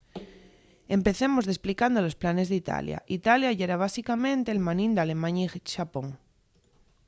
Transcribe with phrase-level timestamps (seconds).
[0.97, 6.07] empecemos desplicando los planes d'italia italia yera básicamente l'hermanín d'alemaña y xapón